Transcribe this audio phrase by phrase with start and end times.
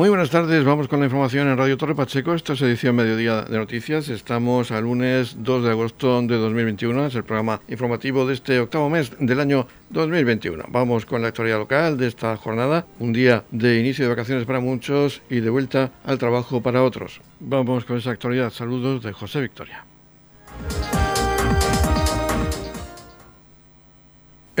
[0.00, 2.32] Muy buenas tardes, vamos con la información en Radio Torre Pacheco.
[2.32, 4.08] Esta es edición Mediodía de Noticias.
[4.08, 7.04] Estamos al lunes 2 de agosto de 2021.
[7.04, 10.64] Es el programa informativo de este octavo mes del año 2021.
[10.70, 12.86] Vamos con la actualidad local de esta jornada.
[12.98, 17.20] Un día de inicio de vacaciones para muchos y de vuelta al trabajo para otros.
[17.38, 18.48] Vamos con esa actualidad.
[18.48, 19.84] Saludos de José Victoria.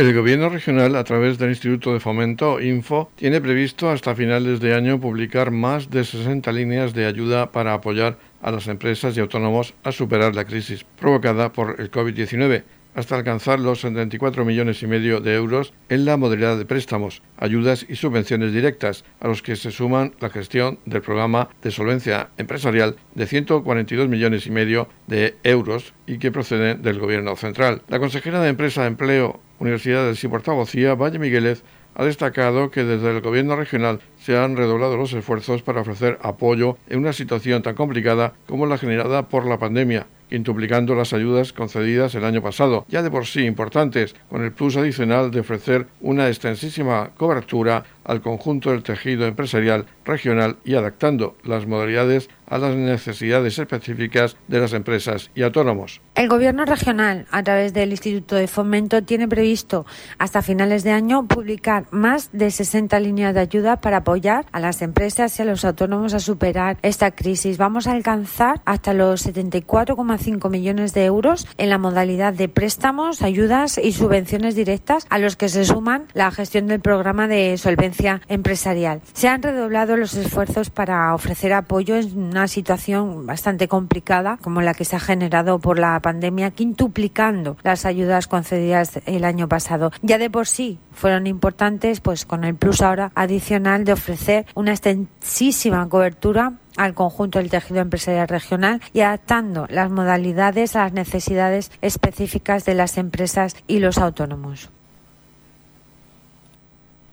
[0.00, 4.72] El Gobierno regional, a través del Instituto de Fomento Info, tiene previsto hasta finales de
[4.72, 9.74] año publicar más de 60 líneas de ayuda para apoyar a las empresas y autónomos
[9.84, 12.62] a superar la crisis provocada por el COVID-19
[12.94, 17.84] hasta alcanzar los 74 millones y medio de euros en la modalidad de préstamos, ayudas
[17.86, 22.96] y subvenciones directas, a los que se suman la gestión del programa de solvencia empresarial
[23.14, 27.82] de 142 millones y medio de euros y que proceden del Gobierno central.
[27.88, 31.62] La consejera de Empresa, Empleo, Universidades y Portavocía, Valle Migueles,
[31.94, 36.76] ha destacado que desde el Gobierno regional se han redoblado los esfuerzos para ofrecer apoyo
[36.88, 42.14] en una situación tan complicada como la generada por la pandemia quintuplicando las ayudas concedidas
[42.14, 46.28] el año pasado, ya de por sí importantes, con el plus adicional de ofrecer una
[46.28, 53.58] extensísima cobertura al conjunto del tejido empresarial regional y adaptando las modalidades a las necesidades
[53.58, 56.00] específicas de las empresas y autónomos.
[56.14, 59.86] El Gobierno regional, a través del Instituto de Fomento, tiene previsto
[60.18, 64.82] hasta finales de año publicar más de 60 líneas de ayuda para apoyar a las
[64.82, 67.58] empresas y a los autónomos a superar esta crisis.
[67.58, 73.78] Vamos a alcanzar hasta los 74,5 millones de euros en la modalidad de préstamos, ayudas
[73.78, 79.00] y subvenciones directas a los que se suman la gestión del programa de solvencia empresarial.
[79.12, 84.74] Se han redoblado los esfuerzos para ofrecer apoyo en una situación bastante complicada como la
[84.74, 89.92] que se ha generado por la pandemia, quintuplicando las ayudas concedidas el año pasado.
[90.02, 94.72] Ya de por sí fueron importantes, pues con el plus ahora adicional de ofrecer una
[94.72, 101.70] extensísima cobertura al conjunto del tejido empresarial regional y adaptando las modalidades a las necesidades
[101.82, 104.70] específicas de las empresas y los autónomos.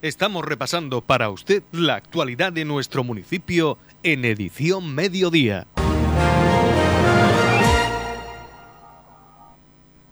[0.01, 5.67] Estamos repasando para usted la actualidad de nuestro municipio en edición mediodía.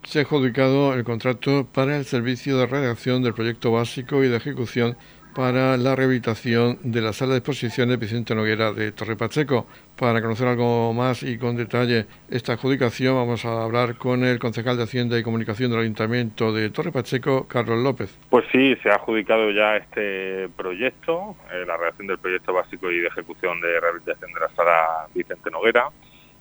[0.04, 4.38] Se ha adjudicado el contrato para el servicio de redacción del proyecto básico y de
[4.38, 4.98] ejecución
[5.36, 9.68] para la rehabilitación de la sala de exposiciones Vicente Noguera de Torre Pacheco.
[9.98, 14.78] Para conocer algo más y con detalle esta adjudicación, vamos a hablar con el concejal
[14.78, 18.18] de Hacienda y Comunicación del Ayuntamiento de Torre Pacheco, Carlos López.
[18.30, 23.00] Pues sí, se ha adjudicado ya este proyecto, eh, la redacción del proyecto básico y
[23.00, 25.90] de ejecución de rehabilitación de la sala Vicente Noguera.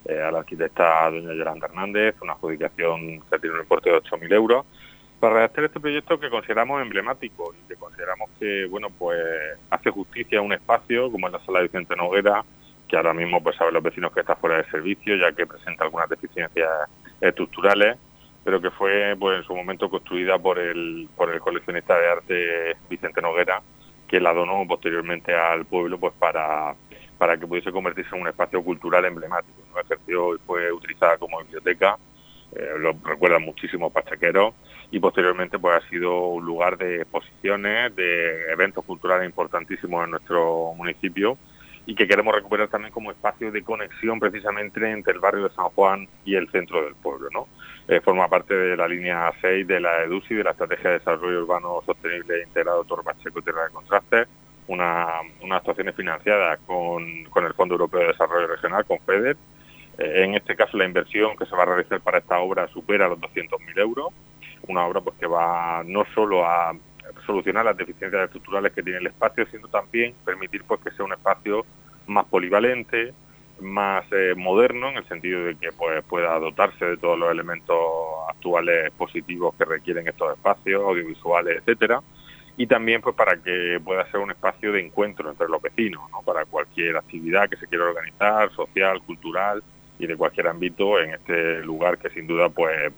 [0.07, 4.35] Eh, a la arquitecta doña Yolanda Hernández, una adjudicación que tiene un importe de 8.000
[4.35, 4.67] euros
[5.25, 9.19] para redactar este proyecto que consideramos emblemático y que consideramos que bueno pues
[9.71, 12.45] hace justicia a un espacio como es la sala Vicente Noguera
[12.87, 15.85] que ahora mismo pues saben los vecinos que está fuera de servicio ya que presenta
[15.85, 16.69] algunas deficiencias
[17.23, 17.97] estructurales
[18.45, 22.77] pero que fue pues en su momento construida por el por el coleccionista de arte
[22.91, 23.63] Vicente Noguera
[24.07, 26.75] que la donó posteriormente al pueblo pues para
[27.17, 29.57] para que pudiese convertirse en un espacio cultural emblemático.
[29.73, 29.81] ¿no?
[29.81, 31.97] Ejerció y fue utilizada como biblioteca,
[32.55, 34.55] eh, lo recuerdan muchísimos pachequeros,
[34.91, 40.73] y posteriormente pues ha sido un lugar de exposiciones, de eventos culturales importantísimos en nuestro
[40.75, 41.37] municipio
[41.87, 45.67] y que queremos recuperar también como espacio de conexión precisamente entre el barrio de San
[45.71, 47.29] Juan y el centro del pueblo.
[47.33, 47.49] ¿no?
[47.89, 51.43] Eh, forma parte de la línea 6 de la EDUSI, de la Estrategia de Desarrollo
[51.43, 54.29] Urbano Sostenible e Integrado Torbacheco Tierra de Contrastes,
[54.69, 55.07] una,
[55.43, 59.37] unas actuaciones financiadas con, con, el Fondo Europeo de Desarrollo Regional, con FEDER.
[59.99, 63.19] En este caso la inversión que se va a realizar para esta obra supera los
[63.21, 64.13] 200.000 euros
[64.69, 66.73] una obra pues que va no solo a
[67.27, 71.13] solucionar las deficiencias estructurales que tiene el espacio, sino también permitir pues que sea un
[71.13, 71.65] espacio
[72.07, 73.13] más polivalente,
[73.61, 77.79] más eh, moderno en el sentido de que pues pueda dotarse de todos los elementos
[78.29, 82.03] actuales positivos que requieren estos espacios audiovisuales, etcétera,
[82.57, 86.23] y también pues para que pueda ser un espacio de encuentro entre los vecinos, ¿no?
[86.23, 89.63] para cualquier actividad que se quiera organizar, social, cultural
[90.05, 92.93] y de cualquier ámbito en este lugar que sin duda pues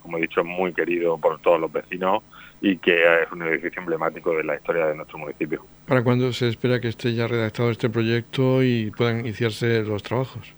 [0.00, 2.22] como he dicho, es muy querido por todos los vecinos
[2.60, 5.64] y que es un edificio emblemático de la historia de nuestro municipio.
[5.86, 10.54] ¿Para cuándo se espera que esté ya redactado este proyecto y puedan iniciarse los trabajos?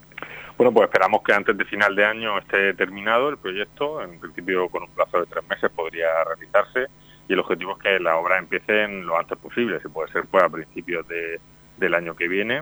[0.57, 4.01] Bueno, pues esperamos que antes de final de año esté terminado el proyecto.
[4.01, 6.87] En principio, con un plazo de tres meses podría realizarse
[7.27, 10.43] y el objetivo es que la obra empiece lo antes posible, si puede ser pues
[10.43, 11.39] a principios de,
[11.77, 12.61] del año que viene,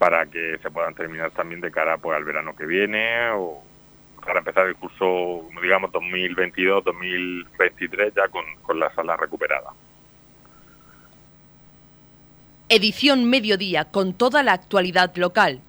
[0.00, 3.62] para que se puedan terminar también de cara pues al verano que viene o
[4.24, 9.74] para empezar el curso, digamos, 2022-2023 ya con, con la sala recuperada.
[12.70, 15.60] Edición Mediodía con toda la actualidad local.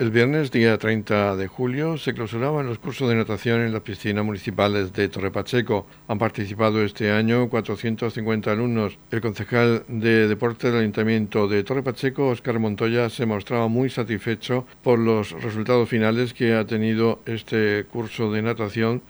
[0.00, 4.24] El viernes, día 30 de julio, se clausuraban los cursos de natación en las piscinas
[4.24, 5.88] municipales de Torre Pacheco.
[6.06, 8.96] Han participado este año 450 alumnos.
[9.10, 14.64] El concejal de deporte del Ayuntamiento de Torre Pacheco, Óscar Montoya, se mostraba muy satisfecho
[14.84, 19.02] por los resultados finales que ha tenido este curso de natación,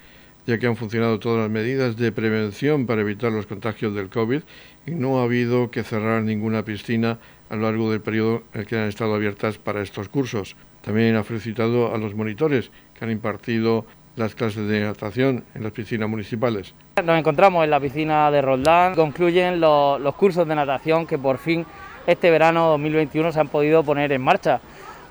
[0.47, 4.41] ya que han funcionado todas las medidas de prevención para evitar los contagios del COVID
[4.87, 7.19] y no ha habido que cerrar ninguna piscina
[7.51, 10.57] a lo largo del periodo en el que han estado abiertas para estos cursos.
[10.89, 13.85] También ha felicitado a los monitores que han impartido
[14.17, 16.73] las clases de natación en las piscinas municipales.
[17.05, 21.67] Nos encontramos en la piscina de Roldán, concluyen los, cursos de natación que por fin
[22.07, 24.63] este verano 2021 se han podido poner en marcha.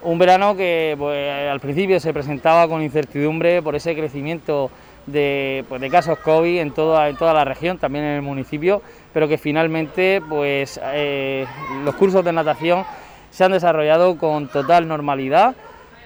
[0.01, 4.71] Un verano que pues, al principio se presentaba con incertidumbre por ese crecimiento
[5.05, 8.81] de, pues, casos COVID en toda, la región, también en el municipio,
[9.13, 11.45] pero que finalmente pues, eh,
[11.85, 12.83] los cursos de natación
[13.29, 15.55] se han desarrollado con total normalidad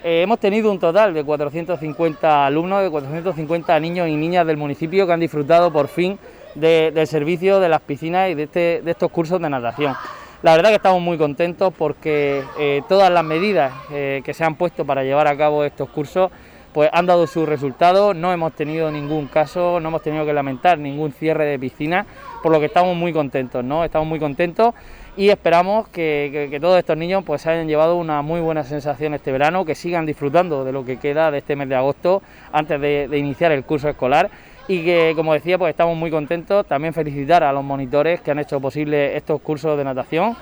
[0.04, 5.06] eh, hemos tenido un total de 450 alumnos, de 450 niños y niñas del municipio
[5.06, 6.18] que han disfrutado por fin
[6.56, 9.96] del servicio de las piscinas y de, este, de, estos cursos de natación.
[10.42, 14.56] La verdad que estamos muy contentos porque eh, todas las medidas eh, que se han
[14.56, 16.32] puesto para llevar a cabo estos cursos
[16.74, 20.78] pues han dado sus resultados, no hemos tenido ningún caso, no hemos tenido que lamentar
[20.78, 22.06] ningún cierre de piscina,
[22.42, 23.84] por lo que estamos muy contentos, ¿no?
[23.84, 24.74] Estamos muy contentos
[25.18, 29.66] y esperamos que, todos estos niños pues hayan llevado una muy buena sensación este verano,
[29.66, 32.22] que sigan disfrutando de lo que queda de este mes de agosto
[32.52, 34.30] antes de, iniciar el curso escolar
[34.68, 38.40] y que como decía pues estamos muy contentos, también felicitar a los monitores que han
[38.40, 40.36] hecho posible estos cursos de natación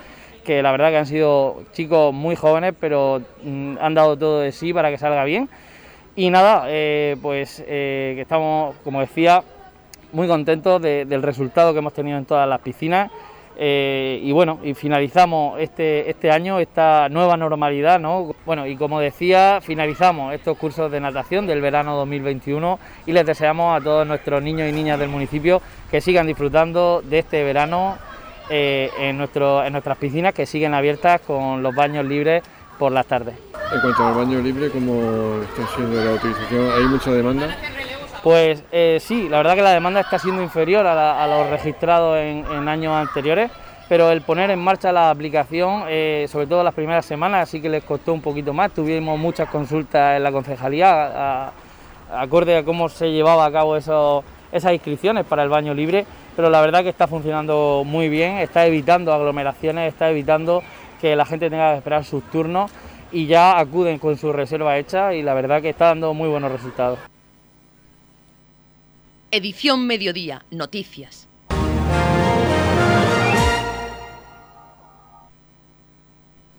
[0.44, 4.52] que la verdad que han sido chicos muy jóvenes pero mm, han dado todo de
[4.52, 5.48] sí para que salga bien
[6.16, 9.42] y nada, eh, pues eh, que estamos como decía
[10.12, 13.10] muy contentos del resultado que hemos tenido en todas las piscinas
[13.62, 18.34] eh, y bueno, y finalizamos este, este año esta nueva normalidad, ¿no?
[18.46, 23.78] Bueno, y como decía, finalizamos estos cursos de natación del verano 2021 y les deseamos
[23.78, 25.60] a todos nuestros niños y niñas del municipio
[25.90, 27.98] que sigan disfrutando de este verano
[28.48, 32.42] eh, en, nuestro, en nuestras piscinas que siguen abiertas con los baños libres
[32.78, 33.34] por las tardes.
[33.74, 36.70] En cuanto al baño libre, ¿cómo está siendo la utilización?
[36.78, 37.54] ¿Hay mucha demanda?
[38.22, 42.68] Pues eh, sí, la verdad que la demanda está siendo inferior a, los registrados en,
[42.68, 43.50] años anteriores,
[43.88, 47.70] pero el poner en marcha la aplicación, eh, sobre todo las primeras semanas, sí que
[47.70, 48.72] les costó un poquito más.
[48.72, 51.50] Tuvimos muchas consultas en la concejalía,
[52.12, 56.04] acorde a cómo se llevaba a cabo esas inscripciones para el baño libre,
[56.36, 60.62] pero la verdad que está funcionando muy bien, está evitando aglomeraciones, está evitando
[61.00, 62.70] que la gente tenga que esperar sus turnos
[63.12, 66.52] y ya acuden con su reserva hecha y la verdad que está dando muy buenos
[66.52, 67.09] resultados.
[69.32, 71.28] Edición Mediodía, Noticias.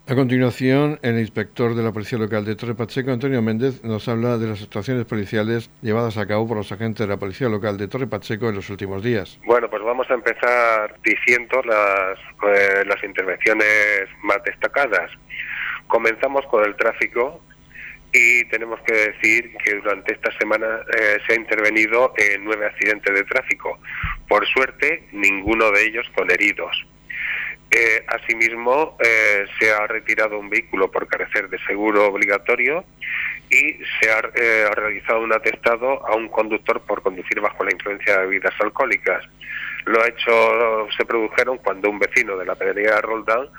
[0.07, 4.37] A continuación, el inspector de la Policía Local de Torre Pacheco, Antonio Méndez, nos habla
[4.37, 7.89] de las actuaciones policiales llevadas a cabo por los agentes de la Policía Local de
[7.89, 9.37] Torre Pacheco en los últimos días.
[9.45, 12.19] Bueno, pues vamos a empezar diciendo las,
[12.55, 15.11] eh, las intervenciones más destacadas.
[15.87, 17.41] Comenzamos con el tráfico
[18.13, 23.13] y tenemos que decir que durante esta semana eh, se ha intervenido en nueve accidentes
[23.13, 23.79] de tráfico.
[24.27, 26.85] Por suerte, ninguno de ellos con heridos.
[27.73, 32.83] Eh, asimismo, eh, se ha retirado un vehículo por carecer de seguro obligatorio
[33.49, 38.25] y se ha, realizado un atestado a un conductor por conducir bajo la influencia de
[38.25, 39.23] bebidas alcohólicas.
[39.85, 43.49] Lo ha hecho, se produjeron cuando un vecino de la pedrería de Roldán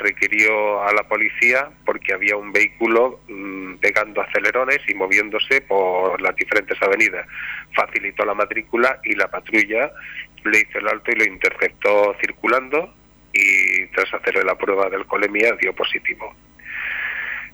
[0.00, 6.34] requirió a la policía porque había un vehículo mm, pegando acelerones y moviéndose por las
[6.36, 7.26] diferentes avenidas.
[7.74, 9.90] Facilitó la matrícula y la patrulla
[10.44, 12.92] le hizo el alto y lo interceptó circulando
[13.32, 16.34] y tras hacerle la prueba del colemia dio positivo.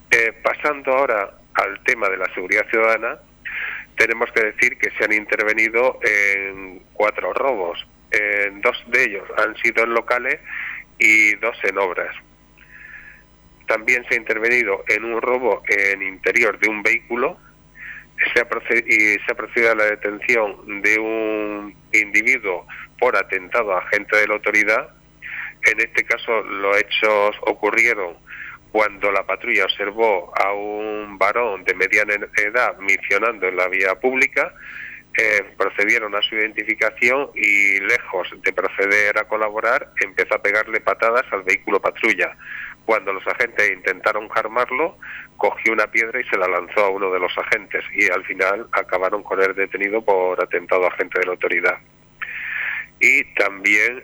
[0.09, 3.17] Eh, pasando ahora al tema de la seguridad ciudadana,
[3.97, 7.85] tenemos que decir que se han intervenido en cuatro robos.
[8.11, 10.39] En dos de ellos han sido en locales
[10.99, 12.15] y dos en obras.
[13.67, 17.37] También se ha intervenido en un robo en interior de un vehículo
[18.33, 18.47] se ha
[18.87, 22.65] y se ha procedido a la detención de un individuo
[22.99, 24.89] por atentado a agente de la autoridad.
[25.63, 28.17] En este caso los hechos ocurrieron
[28.73, 34.51] cuando la patrulla observó a un varón de mediana edad misionando en la vía pública,
[35.15, 41.21] eh, procedieron a su identificación y lejos de proceder a colaborar, empezó a pegarle patadas
[41.31, 42.35] al vehículo patrulla.
[42.83, 44.97] Cuando los agentes intentaron calmarlo,
[45.37, 48.67] cogió una piedra y se la lanzó a uno de los agentes y al final
[48.71, 51.77] acabaron con él detenido por atentado a agente de la autoridad.
[52.99, 54.01] y también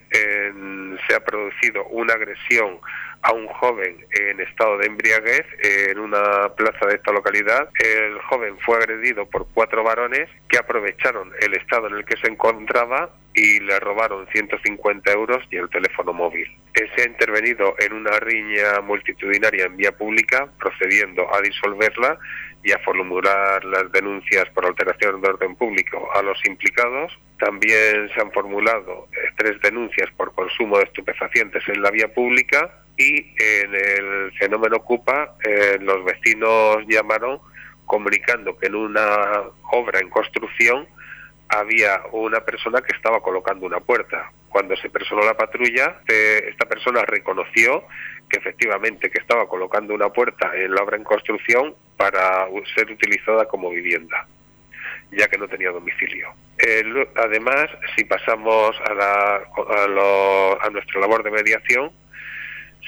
[1.07, 2.79] se ha producido una agresión
[3.21, 7.69] a un joven en estado de embriaguez en una plaza de esta localidad.
[7.79, 12.27] El joven fue agredido por cuatro varones que aprovecharon el estado en el que se
[12.27, 16.47] encontraba y le robaron 150 euros y el teléfono móvil.
[16.95, 22.17] Se ha intervenido en una riña multitudinaria en vía pública, procediendo a disolverla
[22.63, 27.17] y a formular las denuncias por alteración de orden público a los implicados.
[27.37, 32.69] También se han formulado eh, tres denuncias por consumo de estupefacientes en la vía pública
[32.99, 37.39] y en el fenómeno Ocupa eh, los vecinos llamaron
[37.85, 39.41] comunicando que en una
[39.71, 40.85] obra en construcción
[41.47, 44.31] había una persona que estaba colocando una puerta.
[44.49, 47.85] Cuando se personó la patrulla, eh, esta persona reconoció
[48.29, 53.45] que efectivamente que estaba colocando una puerta en la obra en construcción para ser utilizada
[53.45, 54.27] como vivienda,
[55.11, 56.33] ya que no tenía domicilio.
[57.15, 61.91] además, si pasamos a, la, a, a nuestra labor de mediación,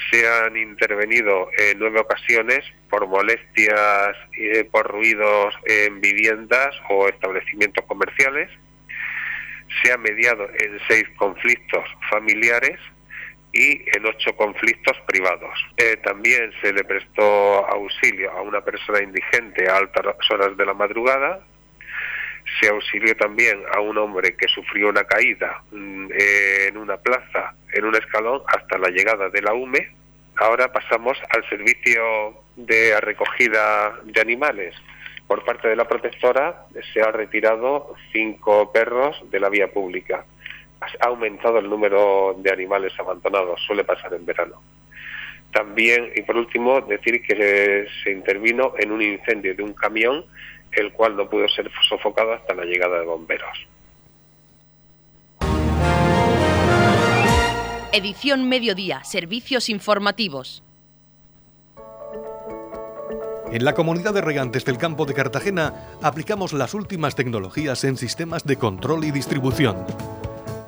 [0.10, 7.86] se han intervenido en nueve ocasiones por molestias y por ruidos en viviendas o establecimientos
[7.86, 8.50] comerciales.
[9.84, 12.80] Se ha mediado en seis conflictos familiares
[13.54, 15.54] y en ocho conflictos privados.
[15.78, 20.74] Eh, también se le prestó auxilio a una persona indigente a altas horas de la
[20.74, 21.46] madrugada.
[22.60, 27.86] Se auxilió también a un hombre que sufrió una caída mm, en una plaza, en
[27.86, 29.96] un escalón, hasta la llegada de la UME.
[30.38, 34.76] Ahora pasamos al servicio de recogida de animales.
[35.28, 40.26] Por parte de la protectora se ha retirado cinco perros de la vía pública.
[40.82, 44.62] Ha aumentado el número de animales abandonados, suele pasar en verano.
[45.52, 50.26] También, y por último, decir que se intervino en un incendio de un camión,
[50.74, 53.68] el cual no pudo ser sofocado hasta la llegada de bomberos.
[57.94, 60.64] Edición Mediodía, Servicios Informativos.
[63.52, 68.46] En la comunidad de regantes del campo de Cartagena aplicamos las últimas tecnologías en sistemas
[68.46, 69.86] de control y distribución,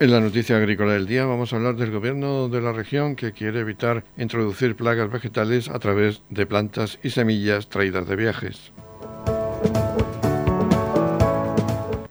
[0.00, 3.32] En la noticia agrícola del día vamos a hablar del gobierno de la región que
[3.32, 8.72] quiere evitar introducir plagas vegetales a través de plantas y semillas traídas de viajes.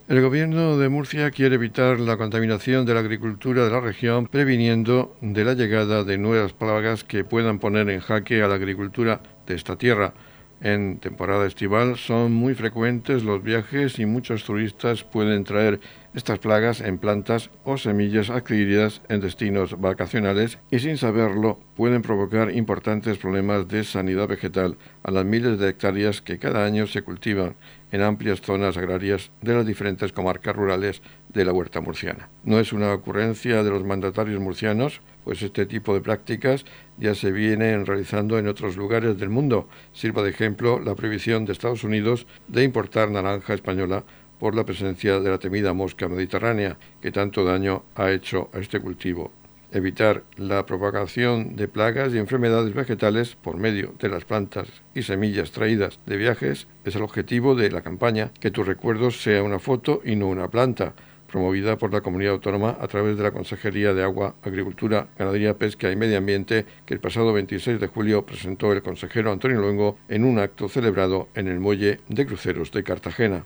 [0.09, 5.15] El gobierno de Murcia quiere evitar la contaminación de la agricultura de la región, previniendo
[5.21, 9.55] de la llegada de nuevas plagas que puedan poner en jaque a la agricultura de
[9.55, 10.13] esta tierra.
[10.59, 15.79] En temporada estival son muy frecuentes los viajes y muchos turistas pueden traer
[16.15, 22.51] estas plagas en plantas o semillas adquiridas en destinos vacacionales y sin saberlo pueden provocar
[22.51, 27.55] importantes problemas de sanidad vegetal a las miles de hectáreas que cada año se cultivan
[27.91, 32.29] en amplias zonas agrarias de las diferentes comarcas rurales de la huerta murciana.
[32.43, 36.63] No es una ocurrencia de los mandatarios murcianos, pues este tipo de prácticas
[36.97, 39.67] ya se vienen realizando en otros lugares del mundo.
[39.91, 44.05] Sirva de ejemplo la prohibición de Estados Unidos de importar naranja española
[44.39, 48.79] por la presencia de la temida mosca mediterránea que tanto daño ha hecho a este
[48.79, 49.33] cultivo.
[49.73, 55.51] Evitar la propagación de plagas y enfermedades vegetales por medio de las plantas y semillas
[55.51, 58.31] traídas de viajes es el objetivo de la campaña.
[58.39, 60.93] Que tu recuerdo sea una foto y no una planta,
[61.27, 65.91] promovida por la comunidad autónoma a través de la Consejería de Agua, Agricultura, Ganadería, Pesca
[65.91, 70.23] y Medio Ambiente que el pasado 26 de julio presentó el consejero Antonio Luengo en
[70.23, 73.45] un acto celebrado en el muelle de cruceros de Cartagena.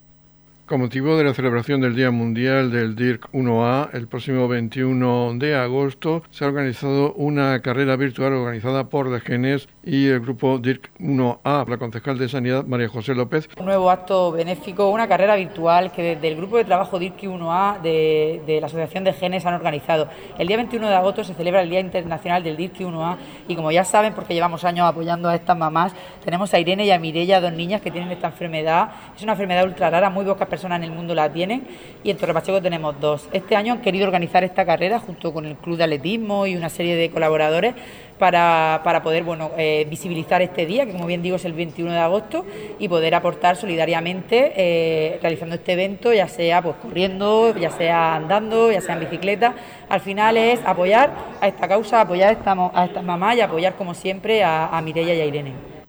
[0.65, 5.55] Con motivo de la celebración del Día Mundial del DIRC 1A, el próximo 21 de
[5.55, 11.67] agosto se ha organizado una carrera virtual organizada por Degenes y el grupo DIRC 1A,
[11.67, 13.49] la concejal de Sanidad María José López.
[13.57, 17.81] Un nuevo acto benéfico, una carrera virtual que desde el grupo de trabajo DIRC 1A
[17.81, 20.07] de, la Asociación de Genes han organizado.
[20.37, 23.71] El día 21 de agosto se celebra el Día Internacional del DIRC 1A y como
[23.71, 27.41] ya saben, porque llevamos años apoyando a estas mamás, tenemos a Irene y a Mirella,
[27.41, 28.91] dos niñas que tienen esta enfermedad.
[29.15, 31.63] Es una enfermedad ultra rara, muy pocas personas en el mundo la tienen
[32.03, 33.27] y en Torre Pacheco tenemos dos.
[33.33, 36.69] Este año han querido organizar esta carrera junto con el Club de Atletismo y una
[36.69, 37.73] serie de colaboradores
[38.21, 41.91] para, para poder bueno, eh, visibilizar este día, que como bien digo es el 21
[41.91, 42.45] de agosto,
[42.77, 48.71] y poder aportar solidariamente eh, realizando este evento, ya sea pues corriendo, ya sea andando,
[48.71, 49.55] ya sea en bicicleta.
[49.89, 51.09] Al final es apoyar
[51.41, 52.37] a esta causa, apoyar
[52.75, 55.80] a estas mamás y apoyar como siempre a, a Mireia y a Irene.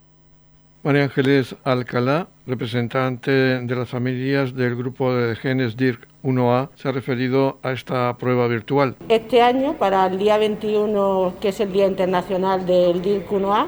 [0.85, 6.93] María Ángeles Alcalá, representante de las familias del grupo de genes DIRC 1A, se ha
[6.93, 8.97] referido a esta prueba virtual.
[9.09, 13.67] Este año, para el día 21, que es el Día Internacional del DIRC 1A,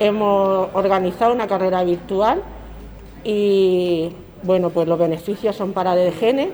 [0.00, 2.42] hemos organizado una carrera virtual
[3.24, 6.48] y bueno, pues los beneficios son para genes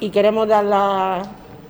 [0.00, 1.22] y queremos dar la,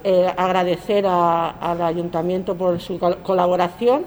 [0.03, 4.03] eh, agradecer a, al ayuntamiento por su colaboración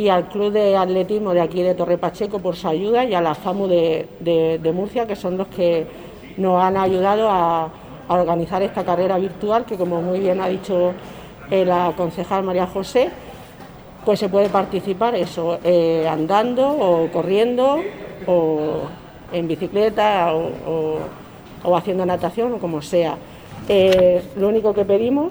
[0.00, 3.20] y al Club de Atletismo de aquí de Torre Pacheco por su ayuda y a
[3.20, 5.86] la FAMU de, Murcia, que son los que
[6.38, 7.68] nos han ayudado a,
[8.08, 10.92] organizar esta carrera virtual, que como muy bien ha dicho
[11.48, 13.08] eh, la concejal María José,
[14.04, 17.78] pues se puede participar eso, eh, andando o corriendo
[18.26, 18.58] o
[19.32, 23.16] en bicicleta o haciendo natación o como sea.
[23.68, 25.30] Eh, lo único que pedimos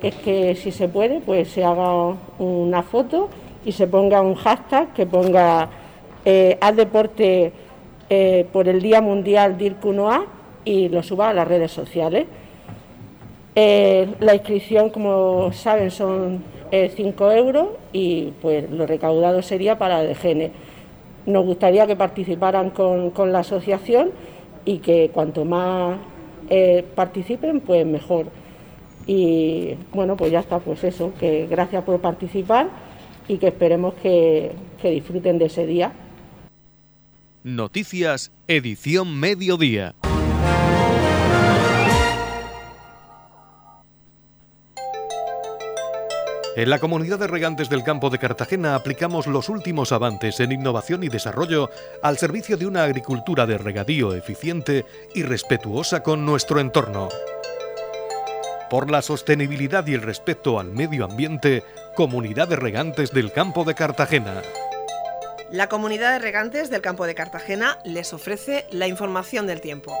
[0.00, 3.28] es que si se puede, pues se haga una foto
[3.64, 5.68] y se ponga un hashtag que ponga
[6.24, 7.52] eh, deporte
[8.14, 10.24] eh, por el Día Mundial DIRC1A
[10.64, 12.26] y lo suba a las redes sociales.
[13.54, 20.14] Eh, la inscripción, como saben, son 5 eh, euros y pues lo recaudado sería para
[20.14, 20.50] gene.
[21.24, 24.10] Nos gustaría que participaran con, con la asociación
[24.64, 25.96] y que cuanto más
[26.94, 28.26] participen, pues mejor.
[29.06, 32.68] Y bueno, pues ya está, pues eso, que gracias por participar
[33.28, 35.92] y que esperemos que, que disfruten de ese día.
[37.44, 39.94] Noticias, edición mediodía.
[46.54, 51.02] En la comunidad de regantes del campo de Cartagena aplicamos los últimos avances en innovación
[51.02, 51.70] y desarrollo
[52.02, 57.08] al servicio de una agricultura de regadío eficiente y respetuosa con nuestro entorno.
[58.68, 61.62] Por la sostenibilidad y el respeto al medio ambiente,
[61.94, 64.40] Comunidad de Regantes del Campo de Cartagena.
[65.50, 69.94] La Comunidad de Regantes del Campo de Cartagena les ofrece la información del tiempo.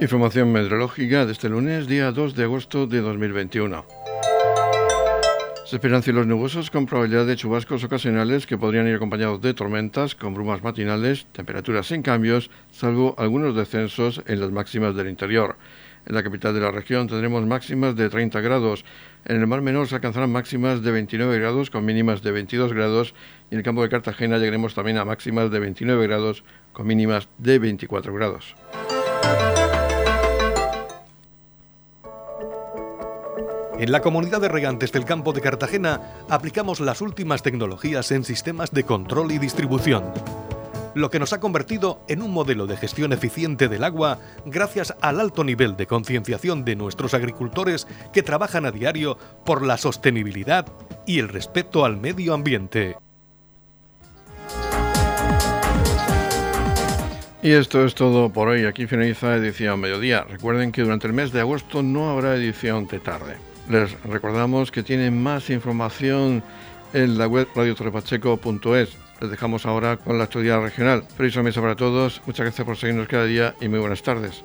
[0.00, 4.03] Información meteorológica de este lunes, día 2 de agosto de 2021.
[5.74, 10.14] Se esperan cielos nubosos con probabilidad de chubascos ocasionales que podrían ir acompañados de tormentas
[10.14, 15.56] con brumas matinales, temperaturas sin cambios, salvo algunos descensos en las máximas del interior.
[16.06, 18.84] En la capital de la región tendremos máximas de 30 grados.
[19.24, 23.12] En el Mar Menor se alcanzarán máximas de 29 grados con mínimas de 22 grados
[23.50, 27.28] y en el campo de Cartagena llegaremos también a máximas de 29 grados con mínimas
[27.38, 28.54] de 24 grados.
[33.84, 38.70] En la comunidad de regantes del campo de Cartagena aplicamos las últimas tecnologías en sistemas
[38.70, 40.04] de control y distribución,
[40.94, 45.20] lo que nos ha convertido en un modelo de gestión eficiente del agua gracias al
[45.20, 50.64] alto nivel de concienciación de nuestros agricultores que trabajan a diario por la sostenibilidad
[51.06, 52.96] y el respeto al medio ambiente.
[57.42, 58.64] Y esto es todo por hoy.
[58.64, 60.24] Aquí finaliza edición mediodía.
[60.24, 63.36] Recuerden que durante el mes de agosto no habrá edición de tarde.
[63.68, 66.42] Les recordamos que tienen más información
[66.92, 68.96] en la web radiotorrepacheco.es.
[69.20, 71.04] Les dejamos ahora con la actualidad regional.
[71.16, 72.20] Feliz mesa para todos.
[72.26, 74.44] Muchas gracias por seguirnos cada día y muy buenas tardes.